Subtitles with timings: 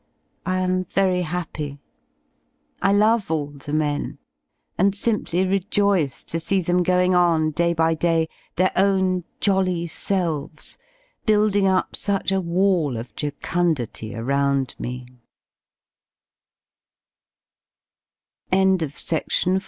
[0.47, 1.77] I am very happy.
[2.81, 4.17] I love all the men,
[4.75, 10.79] and simply rejoice to see them going on day by day their own jolly selves,
[11.27, 15.05] building up such a v/all of jocundity around me,
[18.51, 19.59] 76 PARTFIVE POEMS§ God